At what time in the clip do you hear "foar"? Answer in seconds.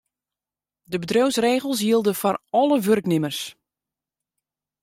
2.19-2.37